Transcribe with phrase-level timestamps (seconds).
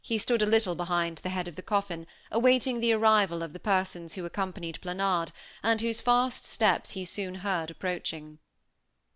[0.03, 3.59] He stood a little behind the head of the coffin, awaiting the arrival of the
[3.59, 5.31] persons who accompanied Planard,
[5.61, 8.39] and whose fast steps he soon heard approaching.